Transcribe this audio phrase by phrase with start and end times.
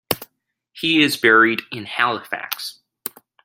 [0.73, 2.79] He is buried in Halifax.